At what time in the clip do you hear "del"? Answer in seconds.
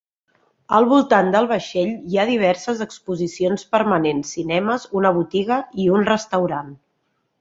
1.35-1.49